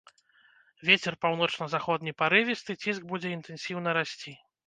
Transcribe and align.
Вецер 0.87 1.17
паўночна-заходні 1.25 2.15
парывісты, 2.21 2.71
ціск 2.85 3.01
будзе 3.13 3.35
інтэнсіўна 3.37 3.89
расці. 4.01 4.37